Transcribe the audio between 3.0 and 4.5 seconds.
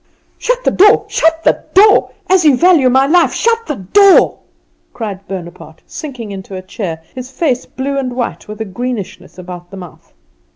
life, shut the door!"